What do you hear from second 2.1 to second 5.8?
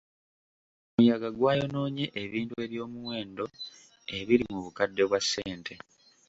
ebintu eby'omuwendo ebiri mu bukadde bwa ssente.